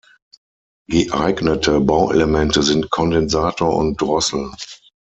[0.89, 4.49] Geeignete Bauelemente sind Kondensator und Drossel.